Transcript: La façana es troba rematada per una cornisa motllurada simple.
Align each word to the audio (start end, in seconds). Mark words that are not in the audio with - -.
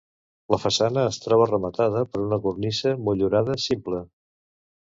La 0.53 0.57
façana 0.61 1.03
es 1.09 1.19
troba 1.25 1.45
rematada 1.51 2.01
per 2.15 2.23
una 2.23 2.41
cornisa 2.47 2.97
motllurada 3.09 3.61
simple. 3.69 4.05